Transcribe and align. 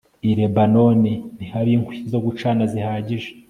I 0.29 0.31
Lebanoni 0.37 1.13
ntihaba 1.35 1.69
inkwi 1.75 1.95
zo 2.11 2.19
gucana 2.25 2.63
zihagije 2.71 3.29